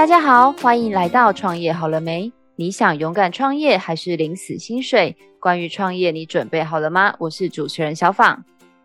[0.00, 2.32] 大家好，欢迎来到创业好了没？
[2.56, 5.14] 你想勇敢创业还是领死薪水？
[5.38, 7.14] 关于创业，你准备好了吗？
[7.18, 8.42] 我是主持人小访，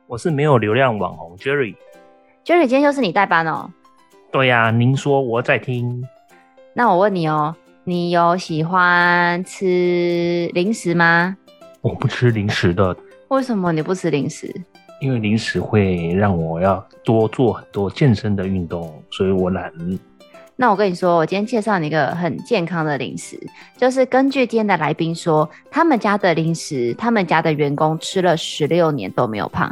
[0.07, 1.74] 我是没有流量网红 Jerry。
[2.43, 3.71] Jerry，今天又是你代班哦。
[4.30, 6.04] 对呀、啊，您说我在听。
[6.74, 11.38] 那我问你哦，你有喜欢吃零食吗？
[11.79, 12.93] 我不吃零食的。
[13.29, 14.54] 为什么你不吃零食？
[15.00, 19.71] 因为零食会让我要多做很多健身的运动，所以我懒。
[20.57, 23.37] 那我跟你说，我今天介绍你一个很健康的零食，
[23.75, 29.69] 就是根据今天的来宾说，他们家的零食，他们家的员工吃了十六年都没有胖。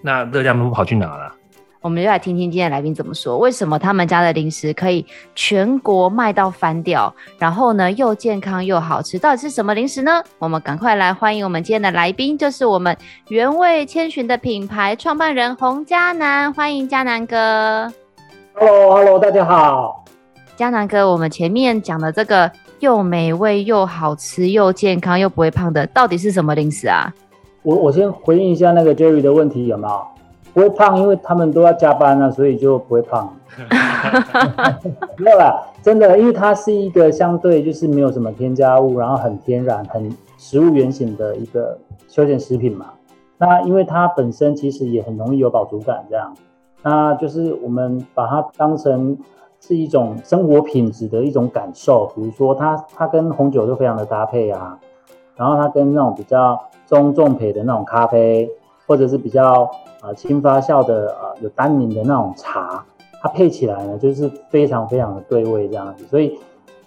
[0.00, 1.34] 那热量都跑去哪了？
[1.82, 3.36] 我们就来听听今天的来宾怎么说。
[3.38, 7.14] 为什么他们家的零食可以全国卖到翻掉？
[7.38, 10.22] 然后呢，又健康又好吃，到底是什么零食呢？
[10.38, 12.96] 我们赶快来欢迎我们今天的来宾，就是我们
[13.28, 17.92] 原味千寻的品牌创办人洪嘉南，欢迎嘉南哥。
[18.54, 20.05] Hello，Hello，hello, 大家好。
[20.56, 27.12] 江南哥，我们前面讲的这个又美味又好吃又健康又不会胖的，到底是什么零食啊？
[27.62, 30.06] 我我先回应一下那个 Jerry 的问题，有没有？
[30.54, 33.30] 不会胖，因为他们都要加班啊，所以就不会胖。
[35.18, 42.86] 没有啦，真的，因为它是一个相对就是没有什么添加物，然后很天然、很食物原型的一个休闲食品嘛。
[43.36, 46.34] 那因为它本身其实也很容易有饱足感，这样，
[46.82, 49.18] 那就是我们把它当成。
[49.66, 54.78] 是一种生活品质的一种感受，比如说它它跟红酒都非常的搭配啊，
[55.34, 58.48] 然后它跟那种比较中重焙的那种咖啡，
[58.86, 59.68] 或者是比较
[60.00, 62.84] 啊轻发酵的啊有单宁的那种茶，
[63.20, 66.38] 它配起来呢就是非常非常的对味这样子，所以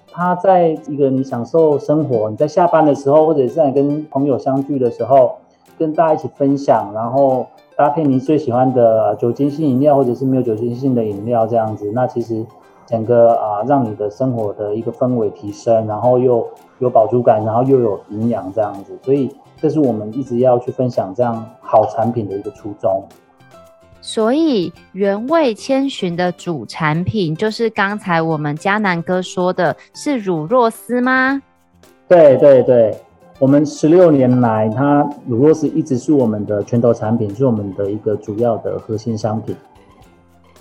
[0.10, 5.36] 它在一个你享受生活，你在下班的时候，或者是在跟朋友相聚的时候，
[5.78, 12.46] 跟大家一起分享，然后搭配你最喜欢的酒精性饮料，或者是没有酒精性的饮料这样子，那其实。
[12.90, 16.48] 整个啊，让你的生活的一个氛围提升，然后又
[16.80, 19.30] 有饱足感，然后又有营养这样子，所以
[19.62, 23.04] 这是我们一直要去分享这样好产品的一个初衷。
[24.02, 31.40] 所以原味千寻的主产品就是刚才我们嘉南哥说的是乳酪丝吗？
[32.08, 32.98] 对对对，
[33.38, 39.56] 我们十六年来，它乳酪丝一直是我们的拳头产品，是我们的一个主要的核心商品。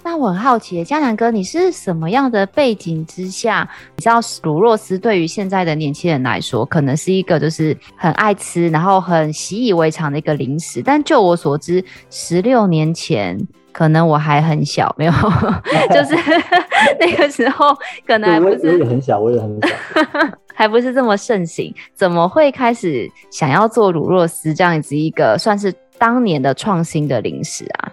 [0.03, 3.69] 那我很好奇，嘉南哥，你是什么样的背景之下？
[3.94, 10.81] 你知道乳酪丝对于现在的年轻人来说，可能是一个就是很爱吃，然后很习以为常的一个零食。
[10.82, 13.38] 但就我所知，十六年前
[13.70, 15.12] 可能我还很小，没有，
[15.92, 16.16] 就是
[16.98, 17.76] 那个时候
[18.06, 19.69] 可能还不是，我也很小，我也很小，
[20.54, 21.75] 还不是这么盛行。
[21.94, 27.92] 怎么会开始想要做乳酪丝这样子一个算是当年的创新的零食啊？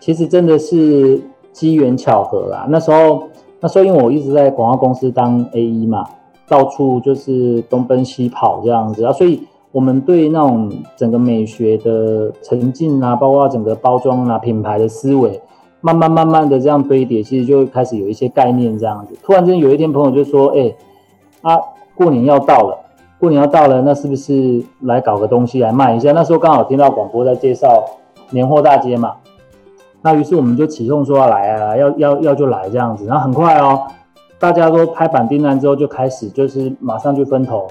[0.00, 1.20] 其实真的是。
[1.50, 3.24] 机缘巧合啦，那时候
[3.58, 6.04] 那时候因为我一直在广告公司当 AE 嘛，
[6.46, 9.42] 到处就是东奔西跑这样子啊，所以
[9.72, 15.40] 我们对那种整个美学的沉浸啊，包括整个包装啊、品牌的思维，
[15.80, 19.16] 慢慢慢慢的这样堆叠，其实就开始有一些概念这样子。
[19.20, 20.72] 突然间有一天，朋友就说：“哎、
[21.42, 21.58] 啊，
[21.96, 22.78] 过年要到了，
[23.18, 27.84] 过年要到了，那是不是来搞个东西来卖一下？”那时候刚好听到广播在介绍
[28.30, 29.14] 年货大街嘛。
[30.02, 33.86] 那于是我们就起哄说要来啊，要要要就来这样子，然后很快哦，
[34.38, 37.66] 大家都拍板订单之后就开始，就是马上就分头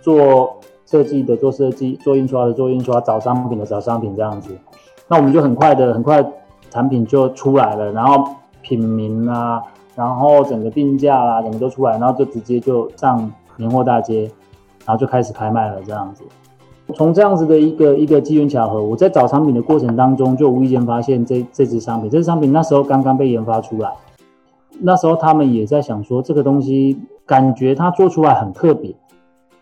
[0.00, 4.56] 做设计的做设计，做印刷的做印刷，找商品的找商品这样子。
[5.08, 6.24] 那我们就很快的很快
[6.70, 8.24] 产品就出来了，然后
[8.62, 9.60] 品名啊，
[9.96, 14.30] 然后整个定价啊，整个都出来，然后就直接就上年货大街，
[14.86, 16.22] 然后就开始开卖了这样子。
[16.92, 22.10] 从这样子的一个一个机缘巧合，我在找产品的过程当中，就无意间发现这这支商品。
[22.10, 23.90] 这支商品那时候刚刚被研发出来，
[24.80, 28.94] 那时候他们也在想说，这个东西感觉它做出来很特别，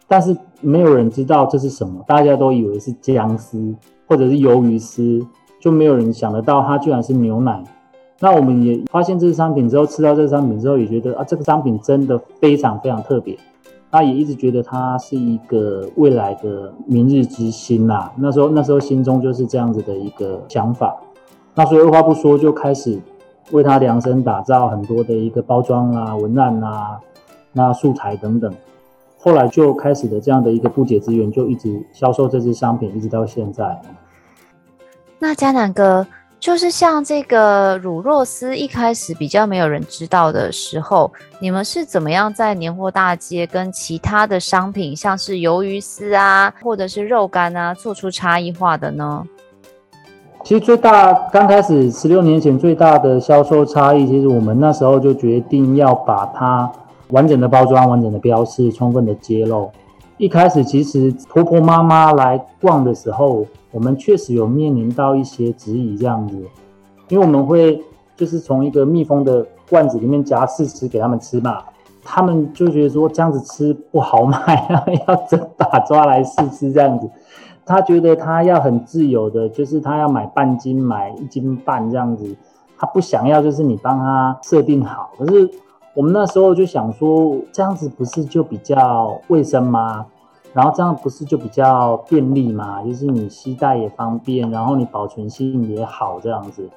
[0.06, 3.74] 但是没有人知道这是什么，大家都以为是姜丝
[4.06, 5.24] 或者是鱿鱼丝，
[5.60, 7.62] 就没有人想得到它居然是牛奶。
[8.22, 13.34] 那我们也发现这支商品之后，吃到这个商品之后，也觉得啊，这个商品真的非常非常特别。
[13.90, 20.96] 他也一直觉得它是一个未来的明日之星啦、那时候，那时候心中就是这样子的一个想法。
[21.54, 23.00] 那所以二话不说就开始
[23.50, 27.00] 为它量身打造很多的一个包装啊、文案啊、
[27.52, 28.54] 那素材等等。
[29.18, 33.82] 后来就开始的这样的一个不解之缘，就一直销售这支商品，一直到现在。
[35.18, 36.06] 那嘉南哥。
[36.40, 49.22] 就是像这个乳酪丝一开始比较没有人知道的时候，你们是怎么样在年货大街跟其他的商品，像是鱿鱼丝啊，或者是肉干啊，做出差异化的呢？
[50.42, 56.72] 其实最大刚开始十六年前最大的销售差异，其实我们那时候就决定要把它
[57.08, 59.70] 完整的包装、完整的标示、充分的揭露。
[60.20, 66.36] 一开始其实婆婆妈妈来逛的时候，我们确实有面临到一些质疑这样子，
[67.08, 67.82] 因为我们会
[68.18, 71.62] 就是从一个密封的罐子里面夹试吃给他们吃嘛，
[72.04, 74.38] 他们就觉得说这样子吃不好卖，
[75.08, 77.08] 要真把抓来试吃这样子。
[77.64, 82.36] 他觉得他要很自由的，就是他要买半斤，买一斤半这样子，
[82.76, 85.12] 他不想要就是你帮他设定好。
[85.16, 85.50] 可是
[85.94, 90.06] 我们那时候就想说，这样子不是就比较卫生吗？
[90.52, 92.82] 然后这样不是就比较便利吗？
[92.82, 96.68] 就是你携带也方便，然后你保存性也好这样子。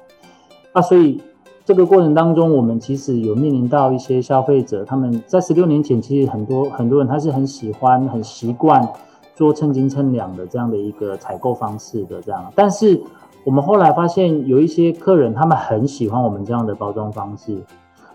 [0.72, 1.20] 啊，所以
[1.64, 8.88] 这个过程当中，我们其实有面临到一些消费者，他们在十六年前，其实很多很多人他是很喜欢、很习惯。
[9.36, 13.02] 做称斤称两的这样的一个采购方式的这样，但是
[13.44, 17.60] 我们后来发现有一些客人他们很喜欢我们这样的包装方式，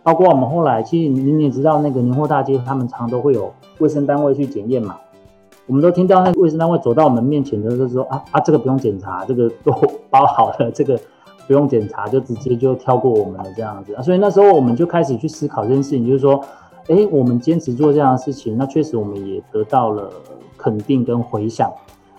[0.04, 4.98] 包括我们后来其实你也知道那个年货大街，他们常都会有卫生单位去检验嘛，
[5.68, 9.72] 我们都听到那个卫生单位走到我们面前的时候说啊啊这个不用检查，这个都
[10.10, 11.00] 包好了，这个
[11.48, 16.44] 不用检查就直接就跳过我们了这样子，所以那时候我们就开始去思考这件事情，就是说，
[16.88, 20.10] 哎，我们坚持做这样的事情，那确实我们也得到了。
[20.62, 21.72] 肯定跟回响，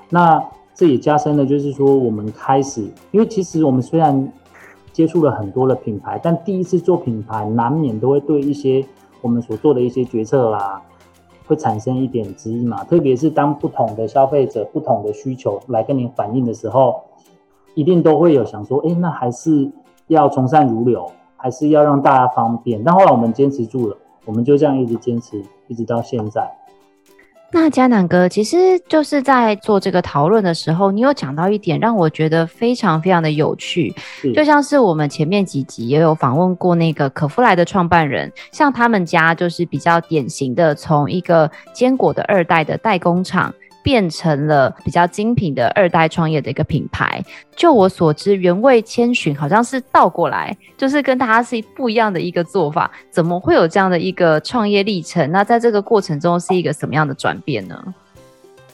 [0.09, 0.43] 那
[0.75, 2.81] 这也加深了，就是说我们开始，
[3.11, 4.33] 因为其实我们虽然
[4.93, 8.85] 接触了很多的品牌，但第一次做品牌，难免都会对一些
[9.21, 10.83] 我们所做的一些决策啦，
[11.47, 12.83] 会产生一点质疑嘛。
[12.85, 17.01] 特别是当不同的消费者、不同的需求来跟你反映的时候，
[17.75, 19.71] 一定都会有想说，哎，那还是
[20.09, 22.83] 要从善如流，还是要让大家方便。
[22.83, 26.51] 但后来我们坚持住了，我们就这样一直坚持，一直到现在。
[27.53, 33.93] 那嘉南哥，其实就是在做这个讨论的时候，你有讲到一点，让我觉得非常非常的有趣。
[34.35, 43.53] 就像是我们前面几集也有访问过那个可夫莱的创办人，像他们家就是比较典型的，从一个坚果的二代的代工厂。
[43.83, 47.25] 变成了比较精品的二代创业的一个品牌。
[47.57, 52.91] 就我所知，原味千寻好像是倒过来，就是跟大家是不一样的一个做法。
[53.11, 55.31] 怎么会有这样的一个创业历程？
[55.31, 57.95] 那在这个过程中是一个什么样的转变呢？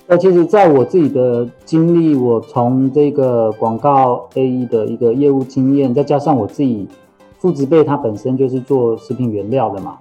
[0.08, 6.86] 那其实，在我自己的经历，我从这个广告 AE 的一个业务经验，再加上我自己
[7.40, 9.98] 父子辈，他本身就是做食品原料的嘛。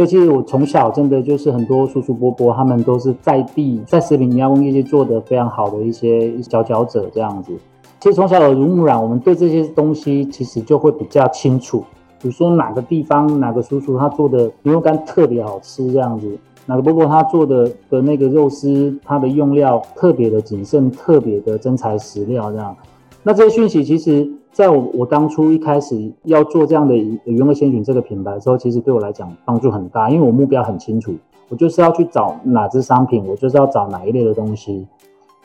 [0.00, 7.52] 所以其实我从小真的就是很多叔叔伯伯，他们都是在地在食品加工业界做得非常好的一些佼佼者这样子。
[8.00, 11.80] 其实从小耳濡目染，我们对这些东西其实就会比较清楚。
[12.18, 22.74] 比如说哪个地方哪个叔叔他做的牛肉干特别好吃这样子，哪个伯伯他做的的那个肉丝，它的用料特别的谨慎，特别的真材实料这样。
[23.22, 24.26] 那这些讯息其实。
[24.52, 26.94] 在我我当初一开始要做这样的
[27.24, 31.14] 原味千寻这个品牌的时候，其实对我来讲帮助很大，因为我目标很清楚，
[31.48, 34.86] 我就是要去找哪只商品，我就是要找哪一类的东西，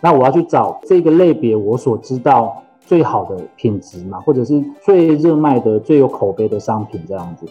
[0.02, 7.46] 那我要去找这个类别我所知道最好的品质嘛，或者是最热卖的、最有口碑的商品这样子。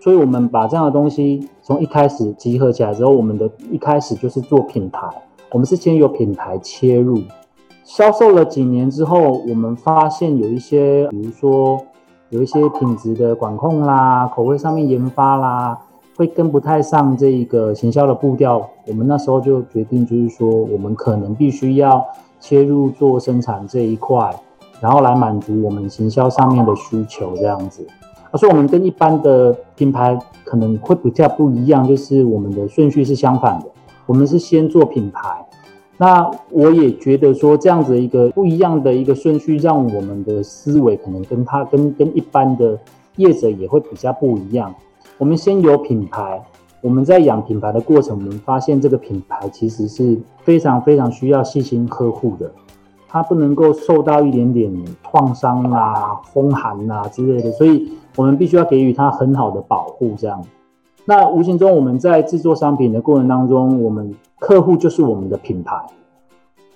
[0.00, 5.06] 所以我们把这样的东西从一开始集合起来之后，我们的一开始就是做品牌，
[5.50, 7.20] 我们是先由品牌切入。
[7.92, 11.84] 销售了几年之后，我们发现有一些，比如说
[12.28, 15.76] 有一些品质的管控啦，口味上面研发啦，
[16.16, 18.64] 会跟不太上这一个行销的步调。
[18.86, 22.06] 我们那时候就决定，就是说我们可能必须要
[22.38, 24.32] 切入做生产这一块，
[24.80, 27.84] 然后来满足我们行销上面的需求，这样子。
[28.36, 33.66] 所以我们跟一般的品牌可能会比较不一样，就是我们的顺序是相反的，
[34.06, 35.44] 我们是先做品牌。
[36.02, 42.78] 那我也觉得说，这样子一个不一样的一个顺序，让我们的思维可能跟他跟跟一般的
[43.16, 44.74] 业者也会比较不一样。
[45.18, 46.42] 我们先有品牌，
[46.80, 52.50] 我们在养品牌的过程，我们发现这个品牌其实是非常非常需要细心呵护的，
[53.06, 60.14] 它不能够受到一点点创伤啊、风寒啊之类的，所以我们必须要给予它很好的保护。
[60.16, 60.42] 这样，
[61.04, 64.14] 那无形中我们在制作商品的过程当中，我们。
[64.40, 65.76] 客户就是我们的品牌，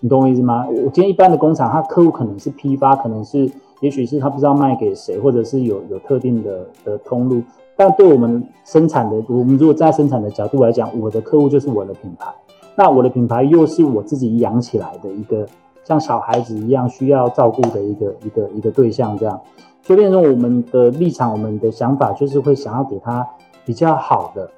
[0.00, 0.66] 你懂我意思吗？
[0.68, 7.42] 我今天一般的工厂，他客户可能是批发，可能是，也许是他不知道卖给谁，或者是有有特定的的通路。
[7.75, 12.28] 但对我们生产的，我们如果在生产的角度来讲，我的客户就是我的品牌。
[12.76, 15.47] 那我的品牌又是我自己养起来的一个
[15.85, 19.40] 像小孩子一样需要照顾的一个一个一个对象，这样。
[19.83, 23.26] 所以变成我们的立场，我们的想法就是会想要给他
[23.64, 24.50] 比较好的，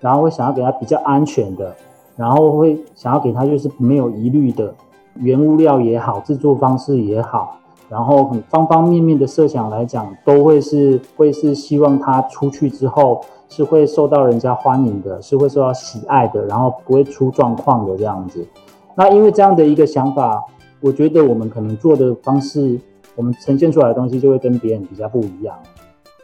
[0.00, 1.76] 然后会想要给他比较安全的。
[2.18, 4.74] 然后会想要给他就是没有疑虑的
[5.14, 7.56] 原物料也好，制作方式也好，
[7.88, 18.44] 然后很方方面面的设想来讲，都会是会是希望它出去之后是会受到人家欢迎的，是会受到喜爱的，然后不会出状况的这样子。
[18.96, 20.44] 那因为这样的一个想法，
[20.80, 22.80] 我觉得我们可能做的方式，
[23.14, 25.56] 我们呈现出来的东西就会跟别人比较不一样。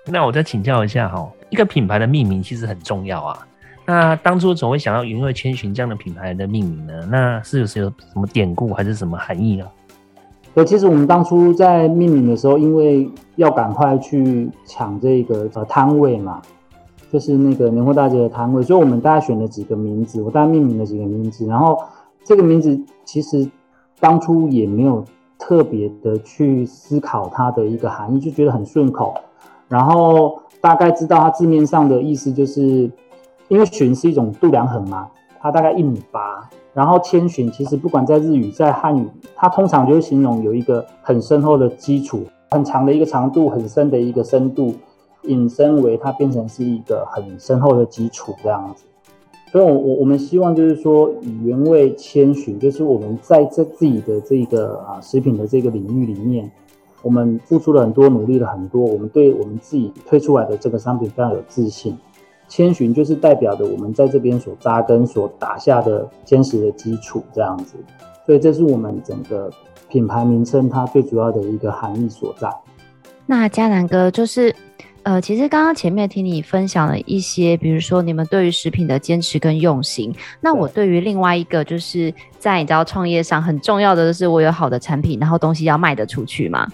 [0.06, 3.46] 那我再请教一下哈，一个品牌的命名其实很重要啊。
[3.86, 7.06] 那当初怎么会想要云味千寻这样的品牌的命名呢？
[7.10, 9.66] 那是有是有什么典故还是什么含义呢？
[10.54, 16.40] 对，其实我们当初在命名的时候，因为要赶快去抢这个呃摊位嘛，
[17.12, 21.78] 就是那个年货大街的摊位，所以我们大概选了几个名字，我大概命名了几个名字，然后
[22.24, 23.46] 这个名字其实
[24.00, 25.04] 当初也没有
[25.38, 29.14] 特别的去思考它的一个含义，就觉得很顺口，
[29.68, 32.90] 然后大概知道它字面上的意思就是。
[33.48, 35.08] 因为寻是一种度量衡嘛，
[35.40, 44.74] 它大概一米八，然后千寻其实不管在日语在汉语，它通常就是形容有一个很深厚的基础，很长的一个长度，很深的一个深度，
[45.22, 48.84] 引申为它变成是一个很深厚的基础这样子。
[49.52, 56.50] 所以我，我我们希望就是说，以原味千寻，就是我们在这自己的这个啊食品的这个领域里面，
[57.02, 61.96] 我们付出了很多，努力了很多，我们对我们自己推出来的这个商品非常有自信。
[62.54, 67.75] 千寻就是代表着我们在这边所扎根、所打下的坚实的基础，这样子。
[68.25, 69.50] 所以这是我们整个
[69.88, 72.49] 品牌名称它最主要的一个含义所在。
[73.26, 74.54] 那嘉南哥就是。
[75.02, 80.11] 呃，其实刚刚前面听你分享了一些，比如说你们对于食品的坚持跟用心。
[80.40, 86.66] 那我对于另外一个，就是在你知道创业上很重要的就是我有好的产品，然后东西要卖得出去嘛。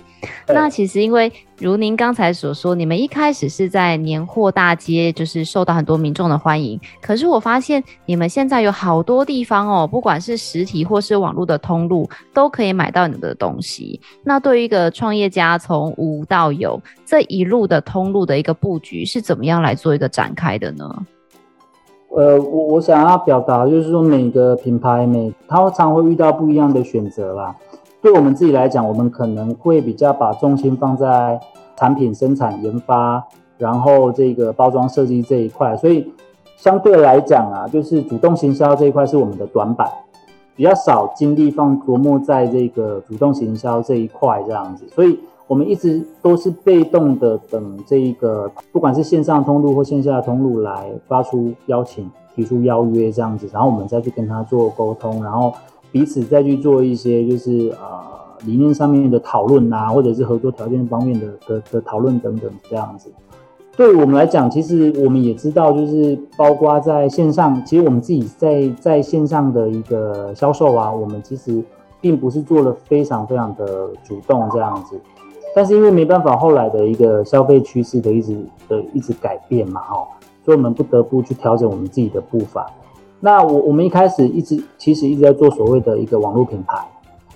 [0.46, 6.80] 那其实因为如您刚才所说，你们一开始是在年货大街，就是受到很多民众的欢迎。
[7.02, 14.00] 可是我发现你们现在有好多地方哦，不管是实体或是网络的通路，都可以买到你们的东西。
[14.22, 18.20] 那对于一个创业家从无到有这一路的通路。
[18.20, 20.84] 的一个布局是怎么样来做一个展开的呢？
[22.14, 27.56] 呃，我我想要表达就是说，每个品牌每它常会遇到不一样的选择啦。
[28.02, 31.40] 对我们自己来讲，我们可能会比较把重心放在
[31.76, 33.26] 产品生产研发，
[33.58, 35.76] 然后这个包装设计这一块。
[35.76, 36.12] 所以
[36.56, 39.88] 相对来讲啊，就是主动行销这一块是我们的短板，
[40.56, 44.86] 比较少精力放琢磨在这个主动行销这一块这样子。
[44.94, 45.18] 所以。
[45.50, 55.52] 我们一直都是被动的等这一个，不管是线上通路或线下通路来发出邀请、提出邀约这样子，然后我们再去跟他做沟通，然后
[55.92, 58.00] 彼此再去做一些就是呃
[58.46, 63.10] 理念上面的讨论啊，或者是合作条件方面的的的讨论等等这样子。
[63.76, 71.62] 对我们来讲，其实我们也知道，就是包括在线上，其实我们自己在在线上的一个销售啊，我们其实
[72.00, 75.00] 并不是做了非常非常的主动这样子。
[75.54, 78.36] 但是因为没办法，后来的一个消费趋势的一直
[78.68, 80.06] 的一直改变嘛，哈，
[80.44, 82.66] 所以我们不得不去调整我们自己的步伐。
[83.20, 86.78] 那我我们一开始一直其实一直在做所谓的一个网络品牌。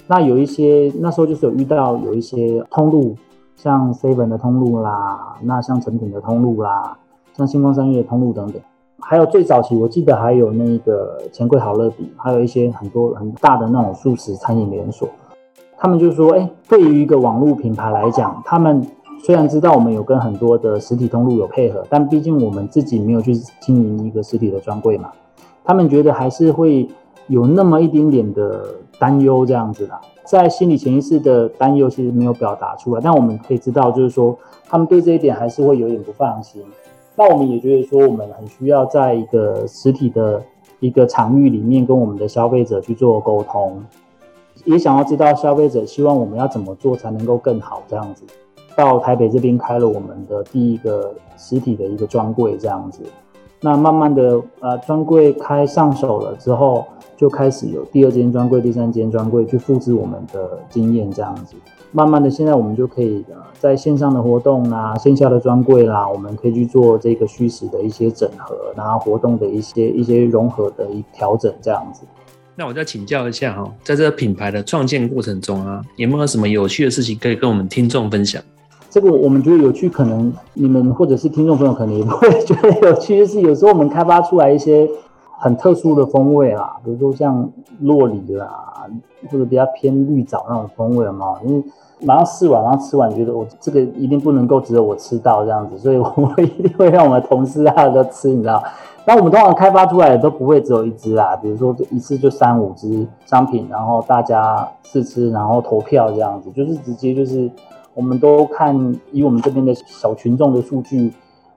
[0.07, 3.15] 那有一些那时候就是有遇到有一些通路，
[3.57, 6.97] 像 Seven 的通路啦，那像成品的通路啦，
[7.35, 8.61] 像星光三月的通路等等，
[9.01, 15.09] 还有最早期我记得还有那个钱柜好乐比，还有一些很多很大的那种素食餐饮连锁。
[15.77, 18.87] 他们就说：“哎，对于一个网络品牌来讲，他们
[19.23, 25.11] 虽然知道我们有跟很多的实体通路有配合，但毕竟我们自己没有去经营一个实体的专柜嘛。
[25.65, 26.87] 他们觉得还是会
[27.27, 28.67] 有那么一丁点的
[28.99, 34.37] 担忧，这样子的，在心理潜意识的担忧其实没有表达出来，但我们可以知道，就是说
[34.69, 36.63] 他们对这一点还是会有点不放心。
[37.17, 40.43] 那我们也觉得说，我们很需要在一个实体的
[40.81, 43.83] 一个场域里面，跟我们的消费者去做沟通。”
[44.65, 48.25] 也想要知道消费者希望我们要怎么做才能够更好，这样子，
[48.77, 53.03] 到台北这边开了我们的第一个实体的一个专柜，这样子。
[53.65, 61.55] 那慢慢的，呃，专柜开上手了之后，就开始有第二间专柜、第三间专柜去复制我们的经验，这样子。
[61.91, 72.03] 慢慢的，现在我们就可以呃在线上的活动啊，线下的专柜啦，我们可以去做这个虚实的一些整合，然后活动的一些一些融合的一调整，这样子。
[72.55, 78.43] 那我再请教一下哈，在这个品牌的创建过程中啊，有没有什么有趣的事情可以跟我们听众分享？
[78.95, 84.89] 这个我们觉得有趣，可能你们或者是听众朋友可能也不会觉得有趣，就是有时候我们开发出来一些
[85.37, 88.87] 很特殊的风味啦，比如说像洛梨啦，
[89.33, 91.35] 或者比较偏绿藻那种风味嘛。
[91.45, 91.65] 因为
[92.03, 98.63] 马上试完，然后吃完觉得我这个一定不能够只有我吃到这样子，所以我们一定 会让我们同事啊都吃，你知道。
[99.07, 107.51] 那我们通常开发出来的都不会只有一支啦，比如说一次就三五支商品，然后大家试吃，然后投票这样子，就是直接就是
[107.95, 111.13] 我们都看以我们这边的小群众的数据，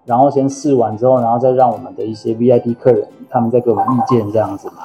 [0.05, 4.83] 然后先试完之后，然后再让我们的一些 VIP 客人他们再给我们意见这样子嘛。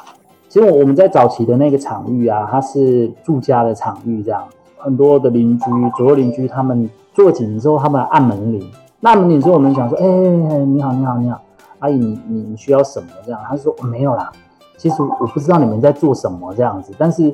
[0.49, 4.45] 其实我们在早期的那个场域啊，它是住家的场域，这样
[4.77, 5.65] 很多的邻居
[5.97, 11.41] 左右邻居他们坐紧之后，他们按门铃，那按门铃之后我们想说，哎、欸，你好，你好，你好。
[11.79, 13.09] 阿姨，你你你需要什么？
[13.25, 14.31] 这样，他说、哦、没有啦。
[14.77, 17.33] 其实我不知道你们在做什么这样子，但是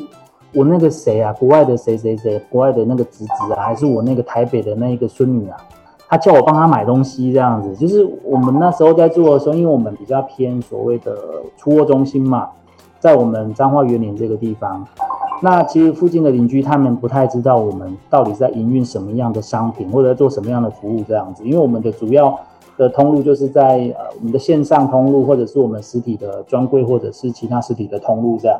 [0.55, 5.57] 我那个谁啊，国外的谁谁谁，国外的那个侄子啊，还是我那个台北的那一个孙女啊，
[6.09, 7.75] 他叫我帮他买东西这样子。
[7.76, 11.17] 就是我们那时候在做的时候，因为我们比较偏所谓的
[11.57, 12.49] 出货中心嘛，
[12.99, 14.87] 在我们彰化园林这个地方，
[15.43, 22.38] 那其实附近的邻居他们不太知道我们到底是在营运什么样的商品，或者做什么样的服务这样子，因为我们的主要。
[22.78, 28.57] 的通路就是在呃我们的线上通路，或者是我们实体的专柜，或者是其他实体的通路这样。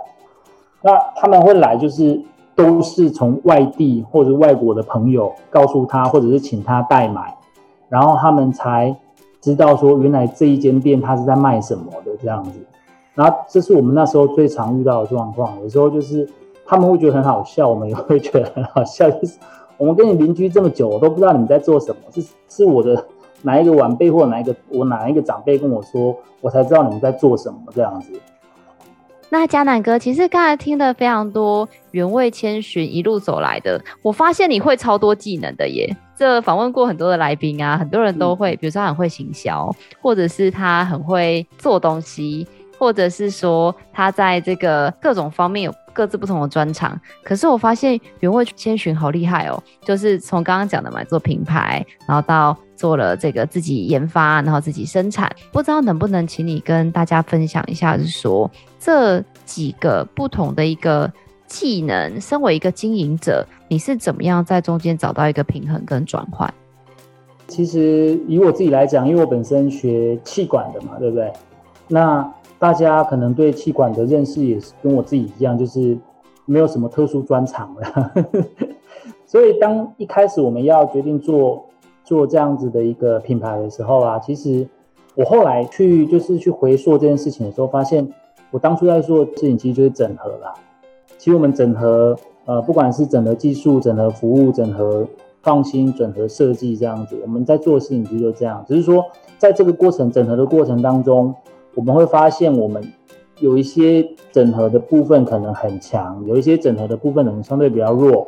[0.83, 2.21] 那他们会来，就是
[2.55, 7.37] 都是从外地或者外国的朋友告诉他，或者是请他代买，
[7.89, 8.95] 然后他们才
[9.41, 12.61] 知道说原来这一间店他是在卖什么的这样子。
[13.15, 15.61] 然后这是我们那时候最常遇到的状况。
[15.61, 16.29] 有时候就是
[16.65, 19.39] 他们会觉得很好笑，我们也会觉得很好笑，就是
[19.77, 23.05] 我们跟你邻居这么久，我都不知道你们在做什么，是是我的。
[23.43, 28.11] 哪一个晚辈或哪一个我哪一个长辈跟我说，我才知道你们在做什么这样子。
[29.31, 35.97] 那嘉南哥，其实刚才听了非常多原味千寻一路走来的，我发现你会超多技能的耶。
[36.17, 42.47] 这访问过很多的来宾啊，很多人都会，比如说他很会行销，或者是他很会做东西，
[42.79, 45.75] 或者是说他在这个各种方面有。
[45.95, 49.61] 各自不同的专长，可是我发现原味千寻好厉害哦！
[49.83, 61.13] 就是从刚刚讲的嘛，做品牌，然后到做了这个自己研发，然后自己生产，不知道能不能请你跟大家分享一下，就是说这几个不同的一个
[61.49, 66.49] 技能，身为一个经营者，你是怎么样在中间找到一个平衡跟转换？
[67.49, 71.33] 其实以我自己来讲，因为我本身学气管的嘛，对不对？
[71.89, 75.99] 那大家可能对气管的认识也是跟我自己一样，就是
[76.45, 78.25] 没有什么特殊专长的。
[79.27, 81.68] 所以当一开始我们要决定做
[82.09, 84.67] 做这样子的一个品牌的时候啊，其实
[85.15, 88.09] 我后来去就是去回溯这件事情的时候，发现
[88.51, 90.55] 我当初在做的事情其实就是整合啦。
[91.19, 92.17] 其实我们整合
[92.47, 95.07] 呃，不管是整合技术、整合服务、整合
[95.43, 99.05] 创新、整合设计这样子，我们在做的事情其实就这样，只是说
[99.37, 101.35] 在这个过程整合的过程当中。
[101.75, 102.83] 我们会发现，我们
[103.39, 108.27] 有一些整合的部分可能很强，有一些整合的部分可能相对比较弱。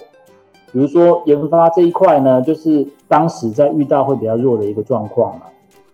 [0.72, 5.42] 比如说研发这一块呢，就是当时在遇到会比较弱的一个状况嘛。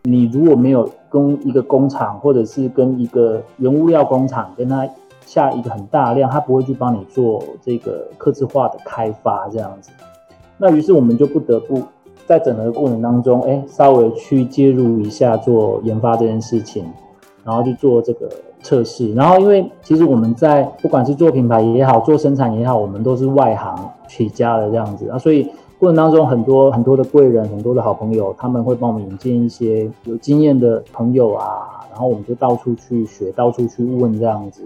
[0.03, 4.89] 你如果没有跟一个工厂，或者是跟一个原物料工厂，跟他
[5.25, 9.91] 下一个很大量，他不会去帮你做这个客制化的开发这样子。
[10.59, 11.83] 那于是我们就不得不
[12.27, 16.85] 在整合的过程当中，哎，稍微去介入一下做研发这件事情。
[17.45, 18.29] 然后去做这个
[18.61, 25.09] 测试，然后因为其实我们在不管是做品牌也好，做生产也好，我们都是外行起家的这样子。
[25.09, 34.65] 啊，所以过程当中很多很多的贵人，很多的好朋友，他们会帮我们引荐一些有经验的朋友啊，然后我们就到处去学，到处去问这样子，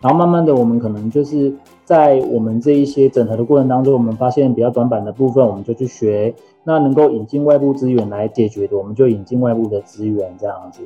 [0.00, 1.52] 然后慢慢的我们可能就是
[1.84, 10.82] 在我们这一些整合的过程当中，我们发现比较短板的部分，我们就去学，那能够引进外部资源来解决的，我们就引进外部的资源这样子。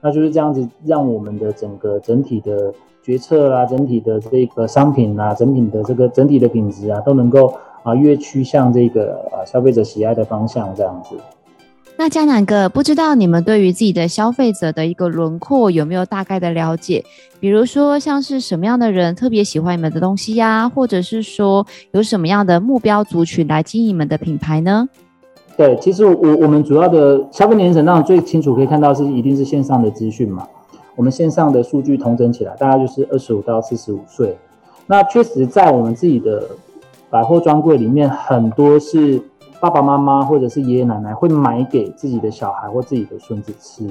[0.00, 2.74] 那就是这样子，让我们的整个整体的
[3.04, 11.14] 决策啊，整体的这个商品啊，整体的这个整体的品质啊，都能够啊越趋向这个啊消费者喜爱的方向，这样子。
[11.96, 17.04] 那嘉南哥，不知道你们对于自己的消费者的一个轮廓有没有大概的了解？
[17.38, 24.88] 比如说，像是什么样的人特别喜欢你们的东西呀、啊，或者是说有什么样的目标族群来经营你们的品牌呢？
[25.56, 30.48] 对，其实我我们主要的消费年龄层当然最清楚可以看到是一定是线上的资讯嘛。
[30.96, 34.36] 我们线上的数据统整起来，大概就是二十五到四十五岁。
[34.86, 36.46] 那确实在我们自己的
[37.10, 39.22] 百货专柜里面，很多是
[39.60, 43.88] 爸爸妈妈或者是爷爷奶奶会买给自己的小孩或自己的孙子吃。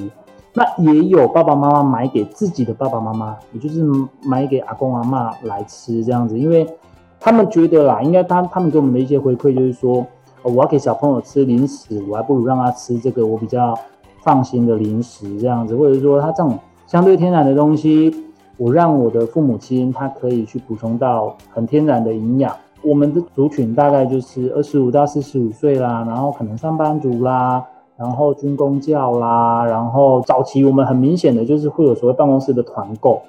[0.53, 3.83] 那也有爸爸妈妈买给自己的爸爸妈妈，也就是
[4.23, 6.67] 买给阿公阿嬷来吃这样子，因为
[7.19, 10.05] 他们觉得啦，应该他他们给我们的一些回馈就是说。
[10.45, 13.73] 我要给小朋友吃零食，我还不如让他吃这个我比较
[14.23, 16.59] 放心的零食，这样子，或者说他这种
[16.93, 18.13] 相对天然的东西，
[18.55, 22.55] 我让我的父母亲他可以去补充到很天然的营养。
[22.83, 27.65] 我们的族群大概就是二十五到四十五岁啦，然后可能上班族啦，
[27.97, 33.23] 然后军公教啦，然后早期我们很明显的就是会有所谓办公室的团购。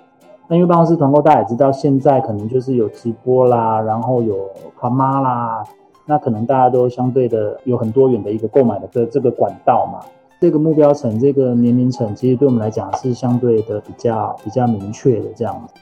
[0.46, 5.64] 那因为办公室团购大家也知道，现在可能就是有直播啦，然后有团妈啦，
[6.04, 10.00] 那可能大家都相对的有很多元的一个购买的这这个管道嘛。
[10.44, 15.72] 这个目标层，这个年龄层，其实对我们来讲是相对的比较比较明确的这样子。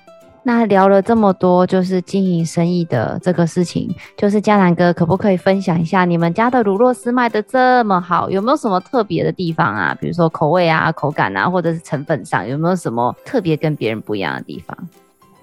[0.45, 9.97] 那聊了这么多，就是经营生意的这个事情，就是嘉南哥可不可以分享一下你们家的乳酪丝卖的这么好，有没有什么特别的地方啊？
[10.01, 14.79] 比如说口味啊、口感啊，或者是成分上，有没有什么特别跟别人不一样的地方？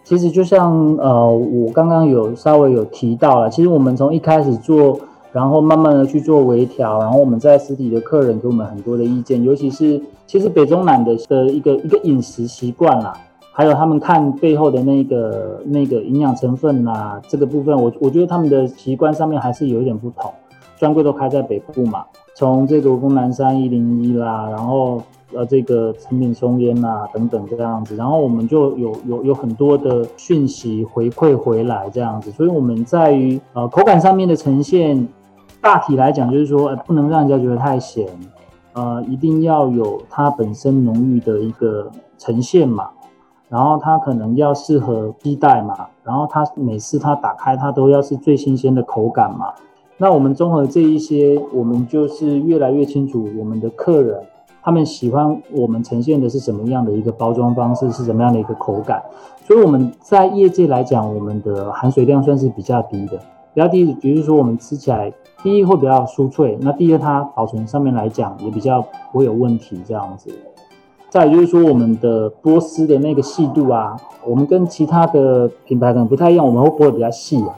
[0.05, 4.97] 其实就像呃，我刚刚有稍微有提到了，其实我们从一开始做，
[5.31, 13.13] 然后慢慢的去做微调，然后我们在实体的客人给我们很多的意见，尤其是其实北中南的的一个一个饮食习惯啦。
[13.51, 20.31] 还有他们看背后的那个那个营养成分呐、这个部分我我觉得他们的习惯上面还是有一点不同。
[20.77, 25.01] 专柜都开在北部嘛，从这个五峰南山一零一啦，然后
[25.33, 35.05] 呃这个成品松烟啊等等这样子，然后我们就有有有很多的讯息回馈回来这样子，所以我们在于呃口感上面的呈现，
[35.61, 38.07] 大体来讲就是说，呃，不能让人家觉得太咸，
[38.73, 42.89] 呃一定要有它本身浓郁的一个呈现嘛。
[43.49, 49.51] 然后它可能要适合携带嘛，然后它每次它打开它都要是最新鲜的口感嘛。
[49.97, 54.21] 那我们综合这一些，我们就是越来越清楚我们的客人
[54.61, 59.01] 他们喜欢我们呈现的是什么样的一个包装方式，是什么样的一个口感。
[59.47, 63.19] 所以我们在业界来讲，我们的含水量算是比较低的，
[63.53, 68.81] 比较低，比如说我们吃起来第一会比较酥脆，那第二它保存上面来讲也比较
[69.11, 70.29] 不会有问题这样子。
[71.09, 77.55] 再就是说，我们的剥丝的那个细度啊，我们跟其他的品牌可能不太一样，我们会剥得比较细啊，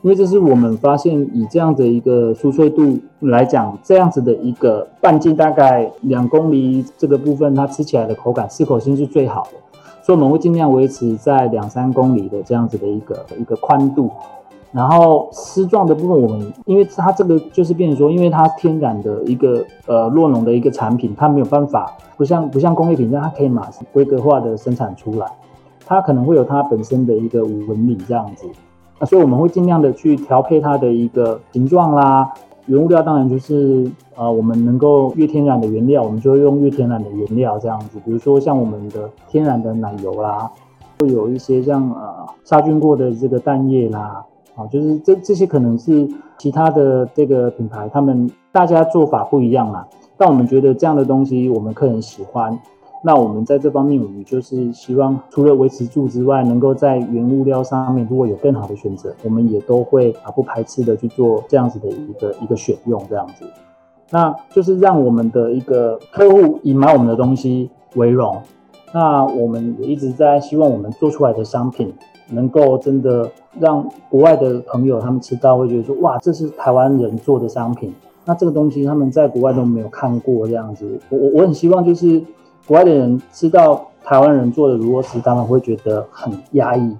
[0.00, 14.10] 因为这是我们发现以这样的一个酥脆度来讲，这样子的一个半径大概两公里这个部分，它吃起来的口感适口性是最好的，所以我们会尽量维持在两三公里的这样子的一个一个宽度。
[14.72, 25.26] 然后丝状的部分，我们因为它这个就是变成说，因为它天然的一个呃洛农的一个产品，它没有办法不像不像工业品这样，它可以马上规格化的生产出来，
[25.84, 28.46] 它可能会有它本身的一个纹理这样子，
[29.00, 32.32] 那所以我们会尽量的去调配它的一个形状啦，
[32.66, 40.48] 原物料当然就是呃我们能够越天然的原料，我们就会用越天然的原料这样子，比如说像我们的天然的奶油啦，
[41.00, 44.24] 会有一些像呃杀菌过的这个蛋液啦。
[44.66, 49.86] 就是这这些可能是其他的这个品牌，他们大家做法不一样嘛。
[50.16, 52.58] 但我们觉得这样的东西我们客人喜欢，
[53.02, 63.44] 那我们在这方面，我们就是希望除了维持住之外，能够在原物料上面如果有更好的选择，我们也都会啊不排斥的去做这样子的一个一个选用这样子。
[64.10, 68.36] 那就是让我们的一个客户以买我们的东西为荣。
[68.92, 71.94] 那我们也一直在希望我们做出来的商品。
[72.30, 77.92] 能够真的让国外的朋友他们吃到，会觉得说哇，这是台湾人做的商品。
[78.24, 81.00] 那这个东西他们在国外都没有看过这样子。
[81.08, 82.22] 我我我很希望就是
[82.66, 86.96] 国外的人吃到台湾人做的乳酪丝，他们会觉得很压抑。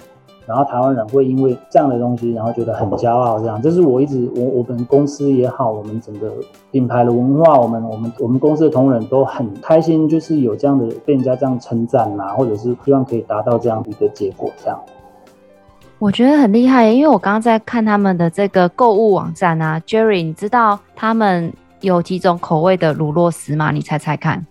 [0.46, 3.38] 然后台湾人会因为这样的东西，然后觉得很骄傲。
[3.38, 6.28] 这样，这是我一直我我们公司也好，我们整个
[6.72, 14.76] 品牌的文化，我们我们我们公司的同仁都很开心，就是有这样的被人家这样称赞呐，或者是希望可以达到这样的一个结果，这样。
[16.00, 23.70] 我觉得很厉害，因为我刚刚在看他们的这个购物网站啊，Jerry，你知道他们有几种口味的乳酪丝吗？
[23.70, 24.44] 你猜猜看。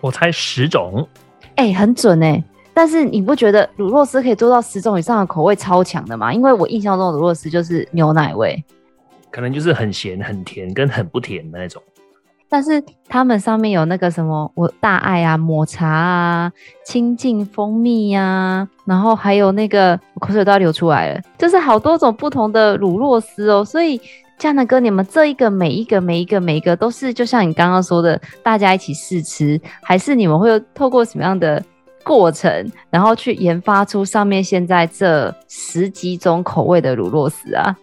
[0.00, 1.08] 我猜十种。
[1.54, 2.44] 哎、欸，很准哎、欸。
[2.74, 6.34] 但是你不觉得乳酪丝可以做到十种以上的口味超强的吗？
[6.34, 8.60] 因为我印象中的乳酪丝就是牛奶味，
[9.30, 11.80] 可能就是很咸、很甜跟很不甜的那种。
[12.48, 16.52] 但是他们上面有那个什么，我大爱啊，抹茶啊，
[16.84, 23.62] 清净蜂蜜呀、啊，然后还有那个我口水都要流出来了，就是好多种不同的乳酪丝哦。
[23.64, 24.00] 所以
[24.38, 31.62] 嘉南哥，你们这一个每一个每一个每一个都是就像你刚刚说的，大家一起试吃，还是你们会透过什么样的
[32.02, 37.76] 过程，然后去研发出上面现在这十几种口味的乳酪丝啊？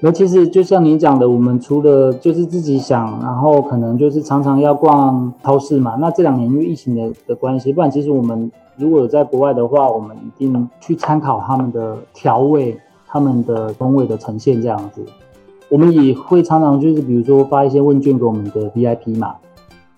[0.00, 5.96] 尤其是就像你讲的，我们除了就是自己想，然后可能就是常常要逛超市嘛。
[5.98, 15.02] 那这两年因为疫情的的关系，不然其实我们如果在国外的话，我们一定去参考他们的调味、他们的风味的呈现这样子。
[15.68, 19.36] 我们也会常常就是比如说发一些问卷给我们的 VIP 嘛。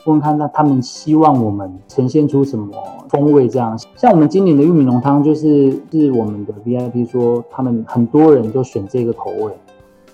[0.04, 2.72] 问问看，那他们希望我们呈现出什么
[3.10, 3.46] 风味？
[3.48, 9.52] 这样，像我们今年的玉米浓汤，就是是我们的 VIP 说，他们很多人都选这个口味，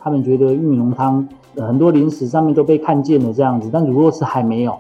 [0.04, 4.76] 他们觉得玉米浓汤很多零食上面都被看见了这样子，但如果是还没有，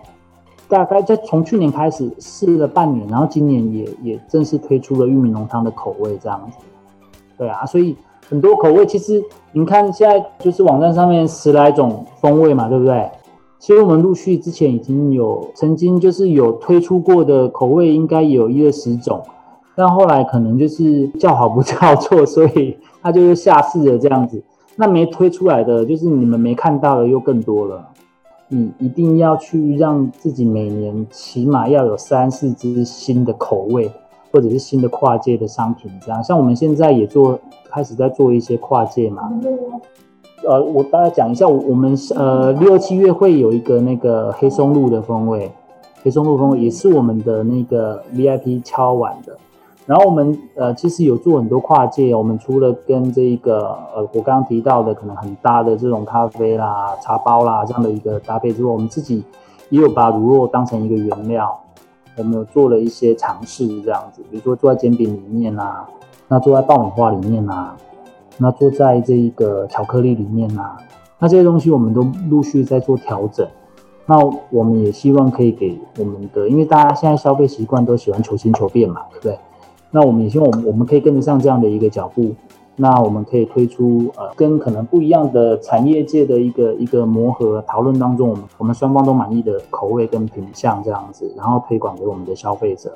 [0.68, 6.58] 大概在从去年开始试了半年，然后今年也也正式推出了玉米浓汤的口味这样子。
[7.38, 7.96] 对啊，所以
[8.28, 13.10] 很多口味，其实您看现在就是网站上面十来种风味嘛，对不对？
[13.58, 19.22] 其实我们陆续之前已经有曾经就是有推出过的口味，应该有一二十种，
[19.74, 24.42] 但后来可能就是叫好不叫座， 所以它就是下市了这样子。
[24.76, 27.88] 那没推出来的，就是你们没看到的又更多了。
[28.48, 33.90] 你一定要去让自己每年起码要有三四支新的口味，
[34.30, 36.22] 或者是新的跨界的商品，这样。
[36.22, 37.38] 像我们现在也做，
[37.70, 39.32] 开始在做一些跨界嘛。
[40.46, 45.50] 呃，我大概讲一下，我们呃六七月会有一个那个黑松露的风味，
[46.02, 49.36] 黑松露风味也是我们的那个 VIP 敲碗的。
[49.86, 59.24] 然后我们呃其实有做很多跨界，我们除了跟这一个呃我刚刚提到的可能很搭的这种咖啡啦、茶包啦这样的一个搭配之外，我们自己
[59.70, 61.58] 也有把乳酪当成一个原料，
[62.16, 65.88] 我们有做了一些尝试这样子，比如说做在煎饼里面啊，
[66.28, 67.76] 那做在爆米花里面啊。
[68.36, 70.76] 那做在这一个巧克力里面呐、啊，
[71.20, 73.46] 那这些东西我们都陆续在做调整。
[74.06, 74.16] 那
[74.50, 79.38] 我们也希望可以给我们的，因为大家现在消费习惯都喜欢求新求变嘛，对不对？
[79.94, 82.34] 那我们也希望我们我们可以跟得上这样的一个脚步。
[82.76, 92.92] 那我们可以推出呃，跟可能不一样的产业界的一个一个磨合讨论当中，我们我们双方都满意的口味跟品相这样子，然后推广给我们的消费者。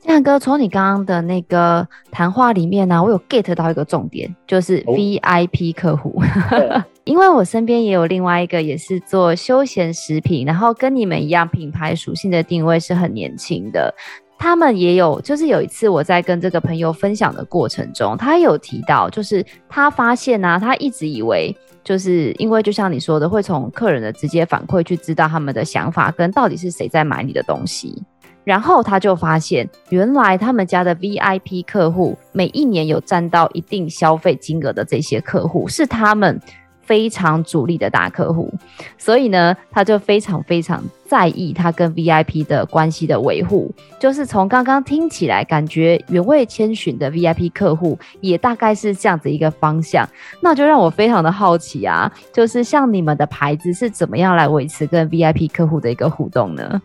[0.00, 6.20] 嘉南哥，从你刚刚的那个谈话里面呢、啊，我有 get 到一个重点，就是 VIP 客户。
[6.50, 13.94] 哦、 因为我身边也有另外一个也是做休闲食品，然后跟你们一样，品牌属性的定位是很年轻的。
[14.40, 28.02] 他们也有，就是有一次我在跟这个朋友分享的过程中，他有提到，就是他发现呢、啊，他一直以为，就是因为就像你说的，会从客人的直接反馈去知道他们的想法跟到底是谁在买你的东西。
[28.42, 36.40] 然后他就发现，原来他们家的 VIP 客户每一年有占到一定消费金额的这些客户，是他们
[36.82, 38.52] 非常主力的大客户。
[38.98, 43.72] 所以呢，他就非常非常在意他跟 VIP 的关系的维护。
[43.98, 50.08] 就是从刚刚听起来，感觉原味千寻的 VIP 客户也大概是这样子一个方向。
[50.40, 56.80] 那就让我非常的好奇啊，就是像你们的牌子是怎么样来维持跟 VIP 客户的一个互动呢？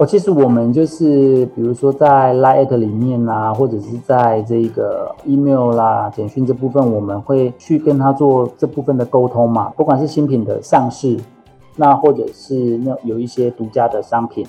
[0.00, 9.68] 哦，其实我们就是，比如说在 Line@ 里面啊，或者是在这个 email 啦、简讯这部分，我们会去跟他做这部分的沟通嘛。
[9.76, 11.18] 不管是新品的上市，
[11.76, 14.46] 那或者是那有一些独家的商品，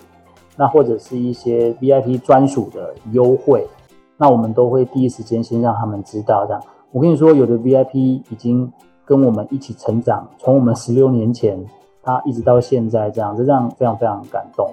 [0.55, 3.67] 那或者是一些 VIP 专属的优惠，
[4.15, 6.45] 那我们都会第一时间先让他们知道。
[6.45, 8.71] 这样，我跟你说，有的 VIP 已经
[9.03, 11.61] 跟我们一起成长，从我们十六年前，
[12.01, 14.71] 他一直到现在这样，这样非常非常感动。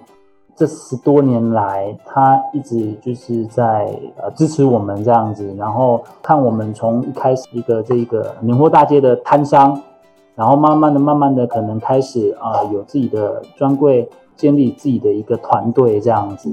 [0.58, 9.80] 这十多年来，他一直就是在呃支持我们这样子，然后看我们从一开始一个这个年货大街的摊商，
[10.34, 16.52] 然后慢慢的、慢慢的，可能开始啊、呃、有自己的专柜，建立自己的一个团队这样子。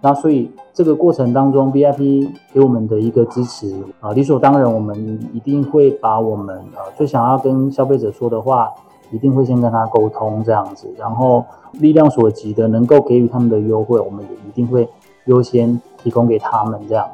[0.00, 3.70] 那所以这个过程当中，VIP 给我们的一个支持
[4.00, 4.96] 啊、呃，理所当然，我们
[5.34, 8.72] 一定会把我们呃最想要跟消费者说的话。
[9.10, 14.88] 一定会先跟他沟通这样子，然后力量所及的能够给予他们的优惠，我们也一定会
[15.26, 17.08] 优先提供给他们这样。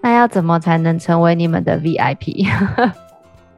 [0.00, 2.46] 那要怎么才能成为你们的 VIP？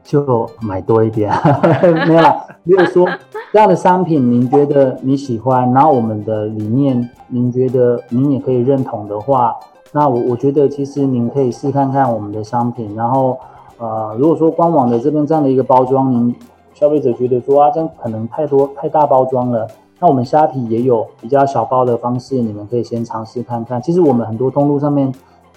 [0.03, 1.33] 就买多一点，
[2.07, 2.45] 没有啦。
[2.63, 3.09] 如果说
[3.51, 9.55] 这样的商品您觉得你喜欢，然后我们的理念您觉得您也可以认同的话，
[9.93, 13.39] 那我我觉得其实您可以试看看我们的商品，然后
[13.79, 16.35] 呃，如果说官网的这边这样的一个包装您。
[16.75, 19.65] 消费者觉得说啊，这样可能太多太大包装了。
[19.97, 23.81] 那我们虾皮也有比较小包的方式，你们可以先尝试看看。
[23.81, 25.11] 其实我们很多通路上面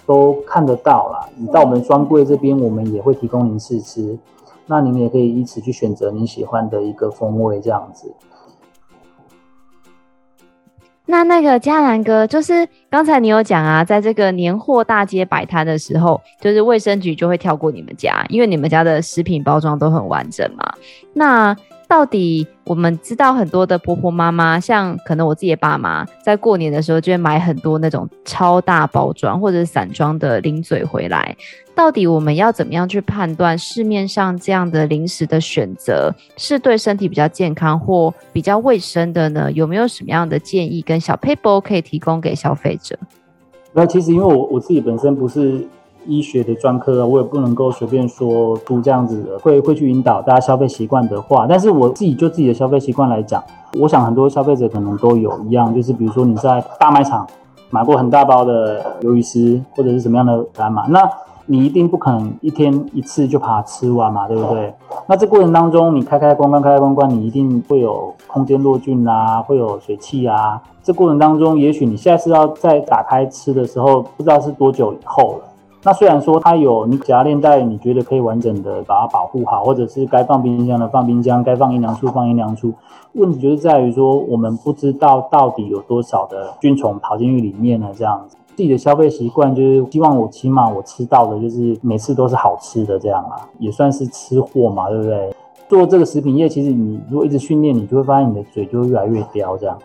[0.05, 1.27] 都看得到啦。
[1.35, 4.17] 你到我们专柜这边，我们也会提供您试吃。
[4.65, 8.13] 那您也可以以此去选择您喜欢的一个风味，这样子。
[11.11, 20.71] 那那个嘉南哥，就是刚才你有讲啊，在这个年货大街摆摊的时候，就是卫生局就会跳过你们家，因为你们家的食品包装都很完整嘛。
[21.13, 31.35] 那到底我们知道很多的婆婆妈妈，像可能我自己的爸妈，在过年的时候就会买很多那种超大包装或者散装的零嘴回来。
[31.79, 39.49] 到底我们要怎么样去判断市面上这样的零食的选择是对身体比较健康或比较卫生的呢？
[39.53, 42.99] 有没有什么样的建议跟小 paper 可以提供给消费者？
[43.71, 45.65] 那其实因为我我自己本身不是。
[46.05, 51.45] 医学的专科啊，我也不能够随便说出这样子的，会会去引导大家消费习惯的话。
[51.45, 53.43] 但是我自己就自己的消费习惯来讲，
[53.77, 57.27] 我想很多消费者可能都有一样，就是比如说你在大卖场
[57.69, 61.07] 买过很大包的鱿鱼丝或者是什么样的干嘛，那
[61.51, 64.71] 你一定不可能一天一次就把它吃完嘛，对不对？
[65.07, 70.61] 那这过程当中，你开开关关开开关关，你一定会有空间落菌啊，会有水汽啊。
[70.83, 75.45] 这过程当中，也许你下次要再打开吃的时候，不知道是多久以后了。
[75.81, 82.73] 那虽然说它有你夹链袋，你觉得可以完整的把它保护好，或者是该放冰箱的放冰箱，该放阴凉处放阴凉处。
[83.13, 87.87] 问题就是在于说，我们不知道到底有多少的菌虫跑进去里面了？
[87.97, 95.33] 这样子，自己的消费习惯就是希望我起码我吃到的就是每次都是好吃的这样啊，也算是吃货嘛，对不对？
[95.69, 99.77] 做这个食品业，其实你如果一直训练，你就会发现你的嘴就会越来越刁这样。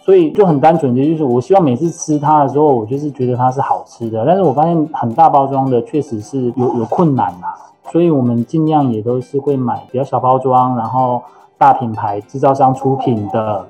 [0.00, 4.24] 所以就很单纯的，就是我希望每次吃它的时候，我就是觉得它是好吃的。
[4.24, 7.48] 但是我发现很大包装的确实是有有困难呐，
[7.90, 11.20] 所以我们尽量也都是会买比较小包装，然后
[11.58, 13.66] 大品牌制造商出品的，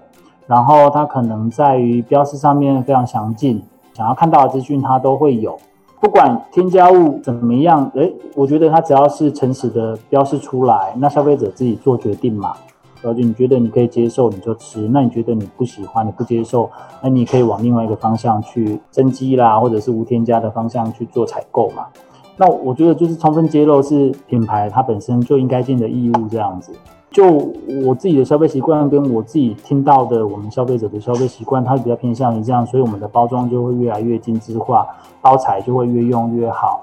[0.47, 3.61] 然后它可能在于标识上面非常详尽，
[3.95, 5.59] 想要看到的资讯它都会有，
[6.01, 12.55] 不管添加物怎么样，诶，我觉得它只要是诚实的标示出来，那消费者自己做决定嘛。
[13.05, 16.71] 而且你觉得你可以接受，你就吃；那你觉得你不喜欢、你不接受，
[17.03, 21.87] 那你可以往另外一个方向去增肌啦，或者是无添加的方向去做采购嘛。
[22.37, 26.73] 那我觉得就是充分揭露是品牌它本身就应该尽的义务这样子。
[27.13, 27.53] 就
[27.85, 34.87] 我自己的消费习惯跟我自己听到的，我们消费者的消费习惯，它比较偏向于这样，所以我们的包装就会越来越精致化，
[35.21, 36.83] 包材就会越用越好。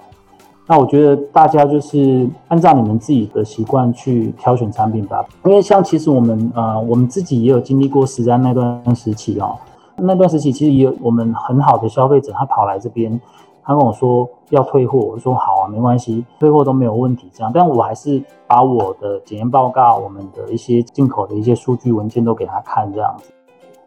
[0.67, 9.57] 那我觉得大家就是按照你们自己的习惯去挑选产品吧，因为像其实我们呃我们自己也有经历过实战那段时期哦，
[9.95, 13.19] 那段时期其实也有我们很好的消费者，他跑来这边，
[13.63, 23.31] 他跟我说要退货，我说好啊，没关系，退货都没有问题这样，但我还是把我的检验报告、我们的一些进口的一些数据文件都给他看这样子。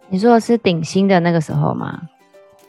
[0.08, 2.02] 你说的是顶新的那个时候吗？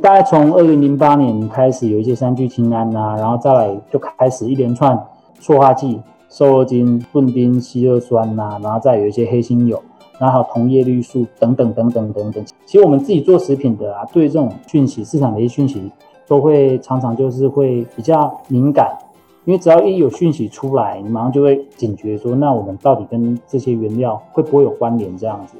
[0.01, 4.99] 大概从二零零八年开始有一些三聚氰胺呐，然后再来就开始一连串
[5.39, 9.81] 塑化剂、瘦肉精、顿丁、烯二酸呐、啊，然后再有一些黑心油，
[10.17, 12.43] 然后还有同叶绿素等等等等等等。
[12.65, 15.91] 其实我们自己做食品的啊，对这种讯息、市场的一些讯息，
[16.33, 18.97] 都会常常就是会比较敏感，
[19.45, 25.57] 因为只要一有讯息出来，你马上就会警觉说，那我们到底跟这些原料会不会有关联这样子？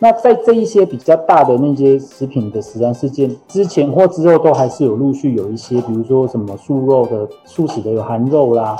[0.00, 8.76] 那在这一些比较大的那些食品的食安事件之前或之后，都还是有陆续有一些，比如说什么素肉的素食的有含肉啦，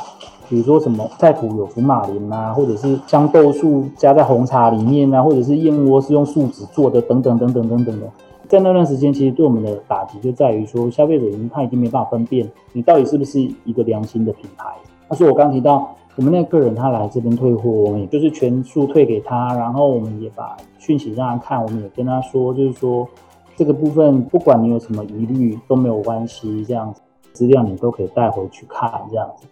[0.48, 8.08] 比如说什么菜谱有福马林啊，或者是香豆素加在红茶里面啊，或者是燕窝是用树脂做的等等等等等等的。
[8.48, 14.64] 在那段时间，其实对我们的打击就在于说，消费者已经他已经没办法分辨你到底是不是一个良心的品牌。
[15.08, 15.94] 他说我刚提到。
[16.16, 23.06] 我们那个人他来这边退货，我们也就是全数退给他，然后我们也把讯息让他看，我们也跟他说，就是说
[23.54, 27.00] 这个部分不管你有什么疑虑都没有关系，这样子
[27.32, 29.46] 资料你都可以带回去看，这样子。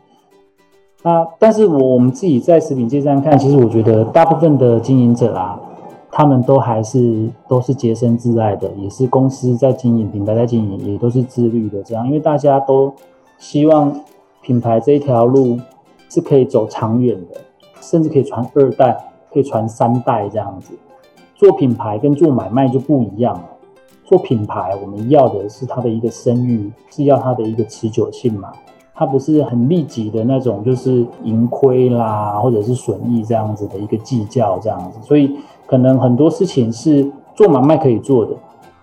[1.04, 5.60] 那但是我我们自己在食品界这样看，其实我觉得大部分的经营者啊，
[6.16, 12.90] 他们都还是都是洁身自爱的，也是公司在经营，品牌在经营，也都是自律的这样，因为大家都
[13.36, 14.00] 希望
[14.40, 15.58] 品牌这一条路。
[16.08, 17.40] 是可以走长远的，
[17.80, 18.96] 甚至可以传二代，
[19.32, 20.72] 可以传三代这样子。
[21.34, 23.44] 做品牌跟做买卖就不一样了。
[24.04, 28.52] 做品牌，我们要的是它的一个声誉，是要它的一个持久性嘛。
[28.94, 35.00] 它不是很立即的那种，就是盈亏啦，或者是损益这样子的一个计较这样子。
[35.02, 38.32] 所以可能很多事情是做买卖可以做的，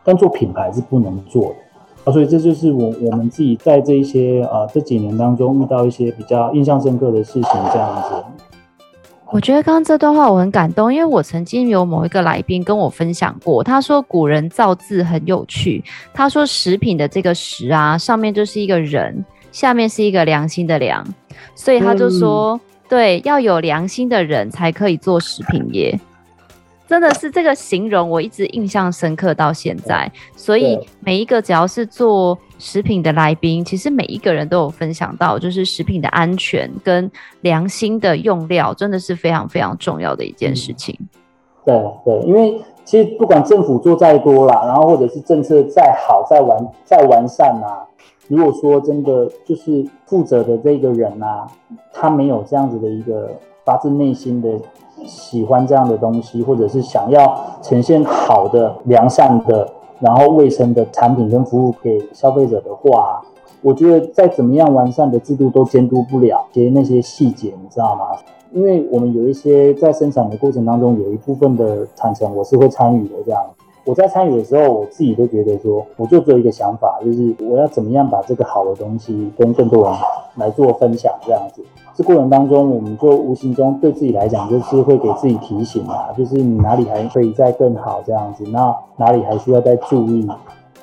[0.03, 1.55] 但做品牌是不能做的。
[2.05, 8.43] 啊，所以这就是我我们自己在这一些啊这几年当中遇到一些比较印象深刻的事情，这样子。
[9.31, 21.03] 我觉得刚刚这段话我很感动，因为我曾经有某一个来宾跟我分享过，他说古人造字很有趣，他说食品的这个食啊，上面就是一个人，下面是一个良心的良，
[21.55, 25.99] 所以他就说，嗯、对，要有良心的人才可以做食品业。
[26.87, 30.11] 真的是这个形容，我一直印象深刻到现在。
[30.35, 37.09] 所以每一个只要是做食品的来宾，其实每一个人都有分享到，就是食品的安全跟
[37.41, 40.95] 良心的用料，真的是非常非常重要的一件事情。
[40.99, 41.07] 嗯
[41.65, 47.87] 对对，因为其实不管政府做再多啦，然后或者是政策再好、再完、再完善啊，
[48.27, 51.47] 如果说真的就是负责的这个人啊，
[51.91, 53.29] 他没有这样子的一个
[53.65, 54.49] 发自内心的
[55.05, 59.69] 喜欢这样的东西，或者是想要呈现好的、良善的，
[59.99, 63.21] 然后卫生的产品跟服务给消费者的话，
[63.61, 68.17] 我觉得再怎么样完善的制度都监督不了，其实那些细节，你知道吗？
[68.51, 73.15] 因为我们有一些在生产的过程当中，有一部分的产程我是会参与的。
[73.25, 73.43] 这样，
[73.85, 79.93] 我在参与的时候，我自己都觉得说，我就只有一个想法，就是我要怎么样把这个好的东西跟更多人
[80.35, 81.13] 来做分享。
[81.25, 81.61] 这样子，
[81.93, 90.27] 这过程当中，我们就无形中对自己来讲，就是会给自己提醒啊，就是你哪里还可以再更好这样子，那哪里还需要再注意。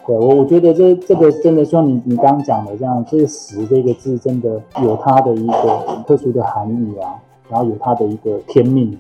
[0.07, 7.17] 对我，我觉得这这个真的说你你刚刚讲的这样，这个“食”这个字真的有它的一个特殊的含义啊。
[7.49, 8.97] 然后有它的一个天命。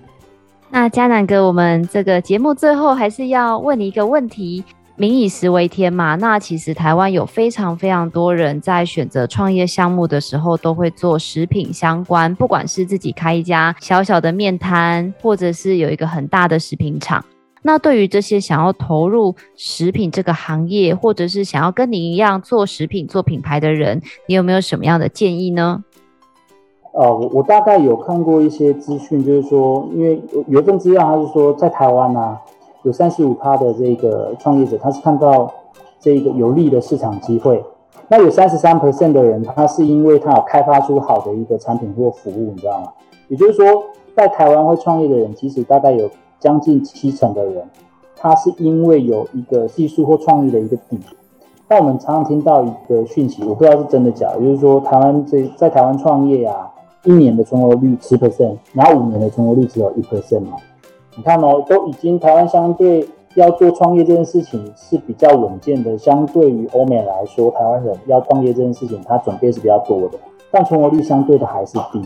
[0.72, 4.62] 那嘉南哥，我们这个节目最后还是要问你一个问题：
[4.94, 6.14] 民以食为天嘛。
[6.14, 17.24] 那其实台湾有非常非常多人在选择创业项目的时候，都会做食品相关，不管是自己开一家小小的面摊，或者是有一个很大的食品厂。
[17.62, 25.82] 那对于这些想要投入食品这个行业，或者是想要跟你一样做食品、做品牌的人，你有没有什么样的建议呢？
[26.92, 32.40] 呃，我我大概有看过一些资讯，就是说，因为有一份资料，他是说在台湾啊，
[32.82, 35.48] 有三十五趴的这个创业者，他是看到
[36.00, 37.64] 这个有利的市场机会。
[38.08, 42.88] 那有三十三 percent 的人，他是因为他有开发出好的一个产品或服务，你知道吗？
[43.28, 43.84] 也就是说，
[44.16, 46.10] 在台湾会创业的人，其实大概有
[46.40, 47.70] 将近七成的人，
[48.16, 50.98] 他是因为有一个技术或创意的一个底。
[51.68, 56.68] 但我们常常听到一个讯息，我不知道是真的假的，就是说台湾这在台湾创业啊。
[57.04, 60.56] 一年的存活率十 percent，然后五年的存活率只有一 percent 嘛？
[61.16, 70.18] 你看哦，都已经台湾相对要做创业这件事情是比较稳健的，相对于欧美来说，台湾人要创业这件事情，他准备是比较多的，
[70.50, 72.02] 但存活率相对的还是低，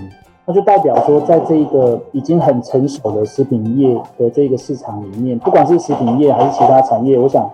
[0.47, 7.51] 那就代表说，在这一个已经很成熟的食品业的这个市场里面，不管是食品业还是其他产业，我想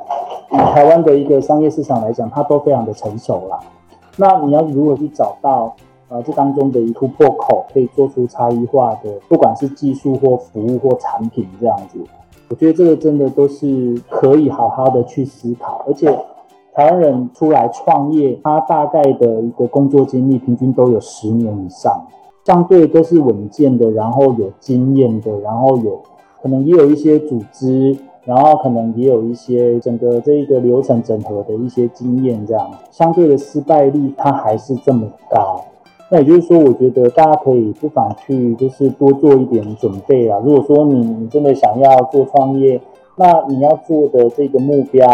[0.53, 3.59] 以台湾的一个商业市场来讲，它都非常的成熟了。
[4.17, 5.75] 那你要如何去找到？
[6.11, 12.01] 啊，这当中的一突破口可以做出差异化的，不管是技术或服务或产品这样子，
[12.49, 15.85] 我觉得这个真的都是可以好好的去思考。
[15.87, 16.11] 而且
[16.75, 22.05] 台湾人出来创业，他大概的一个工作经历平均都有十年以上，
[22.45, 26.03] 相对都是稳健的，然后有经验的，然后有
[26.43, 35.65] 可能也有一些组织，然后可能也有一些整个这一个流程整合的一些经验，这样相对的失败率它还是这么高。
[36.13, 40.41] 那也就是说，我觉得大家可以不妨去，就是多做一点准备啊。
[40.45, 42.81] 如果说你你真的想要做创业，
[43.15, 45.07] 那你要做的这个目标，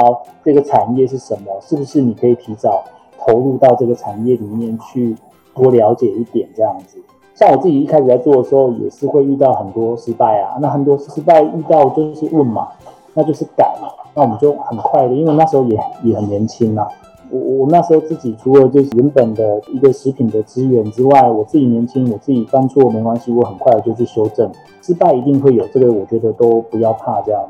[0.43, 1.53] 这个产业是什么？
[1.61, 2.83] 是不是你可以提早
[3.19, 5.15] 投入到这个产业里面去
[5.55, 6.99] 多了解一点这样子？
[7.35, 10.57] 像我自己一开始在做的时候，也是会遇到很多失败啊。
[10.63, 12.69] 那很多失败遇到就是问嘛，
[13.13, 13.89] 那就是改嘛。
[14.15, 16.89] 那我们就很快的，因为那时候也也很年轻啊。
[17.31, 24.51] 我我那时候自己除了就是原本的一个食品的资源之外，我自己年轻，我自己犯错没关系，我很快就去修正。
[24.83, 27.43] 失败一定会有，这个我觉得都不要怕这样。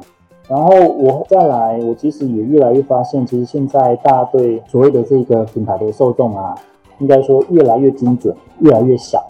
[0.49, 6.55] 然后我再来，我其实也越来越发现，其实现在大家对所谓的这个品牌的受众啊，
[6.99, 9.23] 应该说越来越精准，越来越小。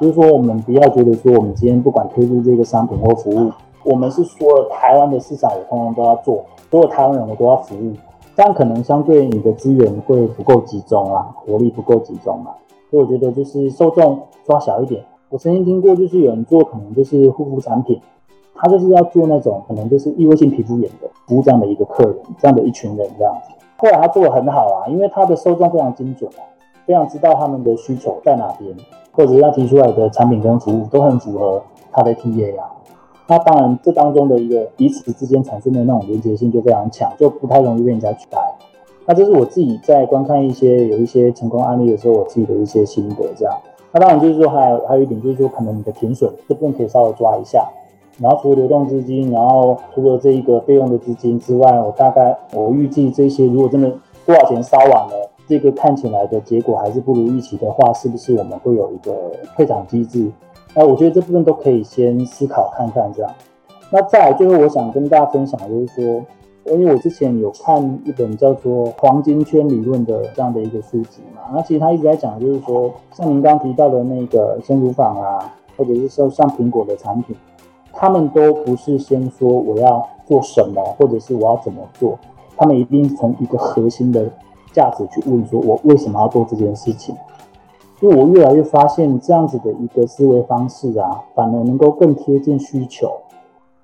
[0.00, 3.50] 就是说，我们不要觉得说我们今天不管推出这个商品或服务，
[3.84, 7.92] 我们是说了台湾的市场我通通都要做，所有台湾人我都要服务。
[8.36, 12.50] 这样可能相对你的资源会不够集中啊，活力不够集中嘛，
[12.90, 15.02] 所以我觉得就是受众抓小一点。
[15.30, 17.98] 我曾经听过，就是有人做可能就是护肤产品，
[18.54, 23.54] 他就是要做那种可能就是异位性皮肤炎的服务这样的一个客人，这样的一群人这样子。
[23.78, 26.44] 后来他做的很好啊，因为他的受众非常精准啊，
[26.84, 28.76] 非常知道他们的需求在哪边，
[29.12, 32.68] 或者是他提出来的产品跟服务都很符合他的 TA 啊。
[33.28, 38.38] 那当然，这当中的一个彼此之间产生的那种连接性就非常强，就不太容易被人家取代。
[39.04, 43.24] 那这是我自己在观看一些有一些成功案例的时候，我自己的一些心得。
[43.36, 43.52] 这样，
[43.92, 47.68] 那当然就是说，还有还有一点就是说，可能你的停损这部分可以稍微抓一下。
[48.18, 53.92] 然后除了流动资金，然后除了这一个备用的资金之外，我大概我预计这些如果真的
[54.24, 59.12] 多少钱烧完了，这个看起来的结果还是不如预期的话，是不是我们会有一个
[59.56, 60.30] 退场机制？
[60.78, 63.30] 那我觉得这部分都可以先思考看看这样。
[63.90, 66.22] 那再来最后，我想跟大家分享的就是说，
[66.76, 71.42] 因为我之前有看一本叫做《黄金圈理论》的这样的一个书籍嘛。
[71.54, 77.34] 那其实他一直在讲，就是说，像您刚刚提到的那个鲜乳坊啊，或者是说像苹果的产品，
[77.92, 82.18] 他们都不是先说我要做什么，或者是我要怎么做，
[82.56, 84.28] 他们一定从一个核心的
[84.72, 87.14] 价值去问说，我为什么要做这件事情？
[88.00, 93.10] 因为我越来越发现，这样子的一个思维方式啊，反而能够更贴近需求。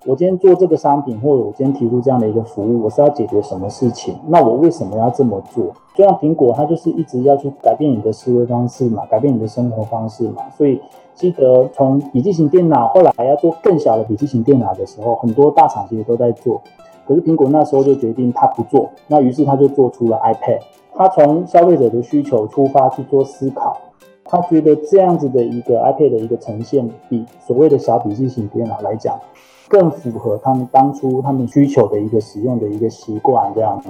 [0.05, 4.15] 我今天做这个商品，或者我今天提出这样的一个服务，我是要解决什么事情？
[4.27, 5.65] 那我为什么要这么做？
[5.95, 10.43] 就像苹果，它就是一直要去改变你的思维方式嘛，改变你的生活方式嘛。
[10.57, 10.79] 所以
[11.15, 16.61] 记得从笔记型电脑，后来还要做更小的笔记型电脑的时候，很多大厂其实都在做。
[17.07, 20.59] 可是苹果那时候就决定它不做，那于是它就做出了 iPad。
[20.95, 23.77] 他从消费者的需求出发去做思考。
[24.25, 29.19] 他觉得这样子的一个 iPad 的一个呈现，比所谓的小笔记型电脑来讲，
[29.67, 33.51] 更符合他们当初他们需求的一个使用的一个习惯。
[33.53, 33.89] 这样子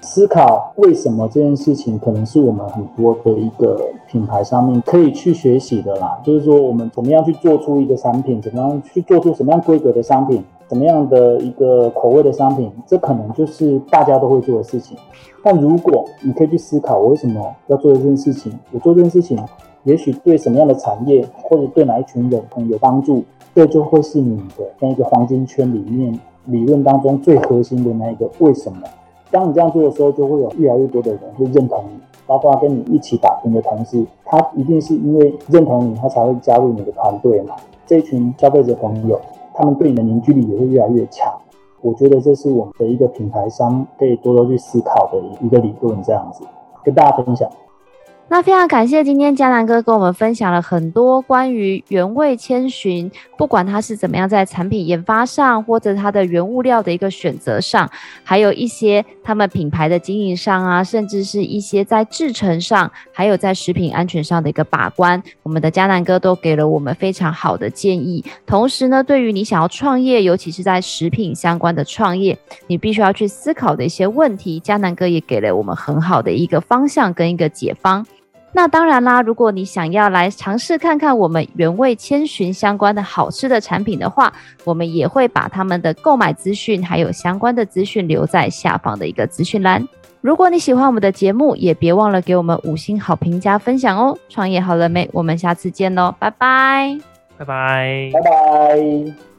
[0.00, 6.20] 思考为什么这件事情，可能是我们很多的一个品牌上面可以去学习的啦。
[6.24, 10.42] 就是说，我们怎么样去做出一个产品，怎么样去做出什么样规格的商品，
[10.72, 14.96] 什么样的一个口味的商品，这可能就是大家都会做的事情。
[15.42, 18.50] 但如果你可以去思考，我为什么要做这件事情？
[18.72, 19.38] 我做这件事情。
[19.84, 23.22] 也许对什么样的产业或者对哪一群人很有帮助，
[23.54, 28.78] 这就会是你的那个黄金圈里面理论当中最核心的那一个为什么。
[29.30, 37.56] 当你这样做的时候，就会有越来越多的人会认同你，包括跟你一起打拼的同事，他一定是因为认同你，他才会加入你的团队嘛。
[37.84, 39.20] 这一群消费者朋友，
[39.54, 41.32] 他们对你的凝聚力也会越来越强。
[41.80, 46.44] 我觉得这是我们的一个品牌商可以多多去思考的一个理论，这样子
[46.84, 47.50] 跟大家分享。
[48.32, 57.90] 那非常感谢今天江南哥跟我们分享了很多关于原味千寻，不管他是怎么样在产品研发上，或者他的原物料的一个选择上，
[58.24, 68.24] 还有一些他们品牌的经营上啊，甚至是一些在制程上，还有在食品安全上的一个把关，我们的江南哥都给了我们非常好的建议。
[68.46, 78.06] 同时呢，对于你想要创业，尤其是在食品相关的创业，你必须要去思考的一些问题，江南哥也给了我们很好的一个方向跟一个解方。
[78.54, 84.32] 那当然啦，如果你想要来尝试看看我们原味千寻相关的好吃的产品的话，
[84.64, 89.82] 我们也会把他们的购买资讯还有相关的资讯留在下方的一个资讯栏。
[90.20, 94.16] 如果你喜欢我们的节目，也别忘了给我们五星好评加分享哦。
[94.28, 95.08] 创业好了没？
[95.12, 96.96] 我们下次见喽，拜拜，
[97.38, 99.31] 拜拜，拜拜。